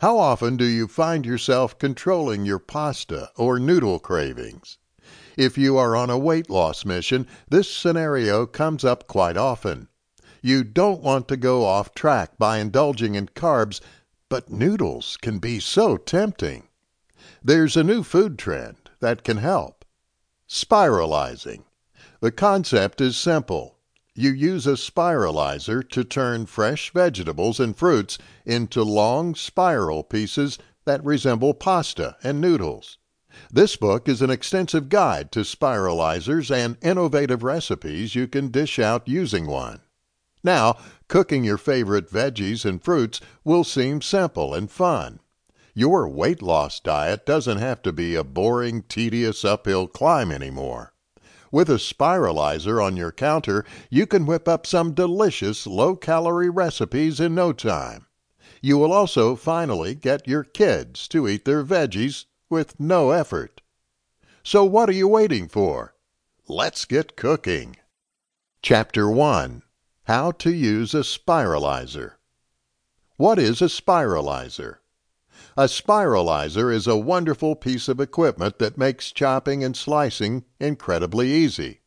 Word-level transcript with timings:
How 0.00 0.18
often 0.18 0.56
do 0.56 0.64
you 0.64 0.88
find 0.88 1.24
yourself 1.24 1.78
controlling 1.78 2.44
your 2.44 2.58
pasta 2.58 3.30
or 3.36 3.58
noodle 3.58 3.98
cravings? 3.98 4.76
If 5.36 5.56
you 5.56 5.76
are 5.78 5.94
on 5.94 6.10
a 6.10 6.18
weight 6.18 6.50
loss 6.50 6.84
mission, 6.84 7.26
this 7.48 7.70
scenario 7.70 8.44
comes 8.44 8.84
up 8.84 9.06
quite 9.06 9.36
often. 9.36 9.88
You 10.42 10.64
don't 10.64 11.00
want 11.00 11.28
to 11.28 11.36
go 11.36 11.64
off 11.64 11.94
track 11.94 12.38
by 12.38 12.58
indulging 12.58 13.14
in 13.14 13.28
carbs, 13.28 13.80
but 14.28 14.50
noodles 14.50 15.16
can 15.22 15.38
be 15.38 15.60
so 15.60 15.96
tempting. 15.96 16.68
There's 17.42 17.76
a 17.76 17.84
new 17.84 18.02
food 18.02 18.38
trend 18.38 18.90
that 19.00 19.24
can 19.24 19.38
help 19.38 19.84
spiralizing. 20.48 21.64
The 22.20 22.32
concept 22.32 23.00
is 23.00 23.16
simple. 23.16 23.78
You 24.16 24.30
use 24.30 24.64
a 24.66 24.74
spiralizer 24.74 25.88
to 25.90 26.04
turn 26.04 26.46
fresh 26.46 26.92
vegetables 26.92 27.58
and 27.58 27.76
fruits 27.76 28.16
into 28.46 28.84
long 28.84 29.34
spiral 29.34 30.04
pieces 30.04 30.56
that 30.84 31.04
resemble 31.04 31.52
pasta 31.52 32.16
and 32.22 32.40
noodles. 32.40 32.98
This 33.50 33.74
book 33.74 34.08
is 34.08 34.22
an 34.22 34.30
extensive 34.30 34.88
guide 34.88 35.32
to 35.32 35.40
spiralizers 35.40 36.54
and 36.54 36.76
innovative 36.80 37.42
recipes 37.42 38.14
you 38.14 38.28
can 38.28 38.52
dish 38.52 38.78
out 38.78 39.08
using 39.08 39.48
one. 39.48 39.80
Now, 40.44 40.76
cooking 41.08 41.42
your 41.42 41.58
favorite 41.58 42.08
veggies 42.08 42.64
and 42.64 42.80
fruits 42.80 43.20
will 43.42 43.64
seem 43.64 44.00
simple 44.00 44.54
and 44.54 44.70
fun. 44.70 45.18
Your 45.74 46.08
weight 46.08 46.40
loss 46.40 46.78
diet 46.78 47.26
doesn't 47.26 47.58
have 47.58 47.82
to 47.82 47.92
be 47.92 48.14
a 48.14 48.22
boring, 48.22 48.82
tedious 48.82 49.44
uphill 49.44 49.88
climb 49.88 50.30
anymore. 50.30 50.93
With 51.54 51.70
a 51.70 51.74
spiralizer 51.74 52.84
on 52.84 52.96
your 52.96 53.12
counter, 53.12 53.64
you 53.88 54.08
can 54.08 54.26
whip 54.26 54.48
up 54.48 54.66
some 54.66 54.92
delicious 54.92 55.68
low 55.68 55.94
calorie 55.94 56.50
recipes 56.50 57.20
in 57.20 57.32
no 57.32 57.52
time. 57.52 58.06
You 58.60 58.76
will 58.76 58.92
also 58.92 59.36
finally 59.36 59.94
get 59.94 60.26
your 60.26 60.42
kids 60.42 61.06
to 61.06 61.28
eat 61.28 61.44
their 61.44 61.62
veggies 61.62 62.24
with 62.50 62.80
no 62.80 63.12
effort. 63.12 63.60
So, 64.42 64.64
what 64.64 64.88
are 64.88 64.94
you 64.94 65.06
waiting 65.06 65.46
for? 65.46 65.94
Let's 66.48 66.84
get 66.84 67.16
cooking. 67.16 67.76
Chapter 68.60 69.08
1 69.08 69.62
How 70.08 70.32
to 70.32 70.52
Use 70.52 70.92
a 70.92 71.04
Spiralizer. 71.04 72.14
What 73.16 73.38
is 73.38 73.62
a 73.62 73.66
spiralizer? 73.66 74.78
A 75.56 75.64
spiralizer 75.64 76.72
is 76.72 76.86
a 76.86 76.96
wonderful 76.96 77.56
piece 77.56 77.88
of 77.88 77.98
equipment 77.98 78.60
that 78.60 78.78
makes 78.78 79.10
chopping 79.10 79.64
and 79.64 79.76
slicing 79.76 80.44
incredibly 80.60 81.32
easy. 81.32 81.80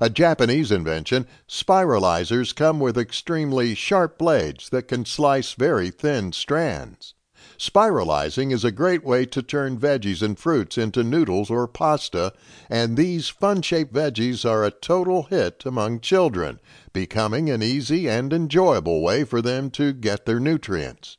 A 0.00 0.10
Japanese 0.10 0.72
invention, 0.72 1.28
spiralizers 1.48 2.52
come 2.52 2.80
with 2.80 2.98
extremely 2.98 3.76
sharp 3.76 4.18
blades 4.18 4.70
that 4.70 4.88
can 4.88 5.04
slice 5.04 5.52
very 5.52 5.90
thin 5.90 6.32
strands. 6.32 7.14
Spiralizing 7.56 8.52
is 8.52 8.64
a 8.64 8.72
great 8.72 9.04
way 9.04 9.24
to 9.24 9.42
turn 9.42 9.78
veggies 9.78 10.20
and 10.20 10.38
fruits 10.38 10.76
into 10.76 11.04
noodles 11.04 11.48
or 11.48 11.68
pasta, 11.68 12.32
and 12.68 12.96
these 12.96 13.28
fun 13.28 13.62
shaped 13.62 13.92
veggies 13.92 14.44
are 14.44 14.64
a 14.64 14.70
total 14.70 15.24
hit 15.24 15.64
among 15.64 16.00
children, 16.00 16.58
becoming 16.92 17.50
an 17.50 17.62
easy 17.62 18.08
and 18.08 18.32
enjoyable 18.32 19.00
way 19.00 19.24
for 19.24 19.40
them 19.40 19.70
to 19.70 19.92
get 19.92 20.26
their 20.26 20.40
nutrients. 20.40 21.18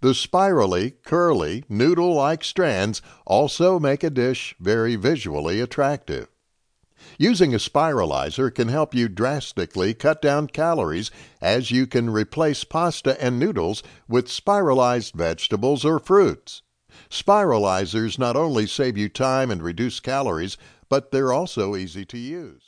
The 0.00 0.14
spirally, 0.14 0.92
curly, 1.04 1.64
noodle 1.68 2.14
like 2.14 2.44
strands 2.44 3.02
also 3.26 3.78
make 3.78 4.02
a 4.02 4.10
dish 4.10 4.54
very 4.60 4.96
visually 4.96 5.60
attractive. 5.60 6.28
Using 7.16 7.54
a 7.54 7.58
spiralizer 7.58 8.52
can 8.52 8.68
help 8.68 8.94
you 8.94 9.08
drastically 9.08 9.94
cut 9.94 10.20
down 10.20 10.48
calories 10.48 11.10
as 11.40 11.70
you 11.70 11.86
can 11.86 12.10
replace 12.10 12.64
pasta 12.64 13.20
and 13.22 13.38
noodles 13.38 13.82
with 14.08 14.28
spiralized 14.28 15.14
vegetables 15.14 15.84
or 15.84 15.98
fruits. 15.98 16.62
Spiralizers 17.08 18.18
not 18.18 18.36
only 18.36 18.66
save 18.66 18.98
you 18.98 19.08
time 19.08 19.50
and 19.50 19.62
reduce 19.62 20.00
calories, 20.00 20.56
but 20.88 21.10
they're 21.10 21.32
also 21.32 21.76
easy 21.76 22.04
to 22.04 22.18
use. 22.18 22.67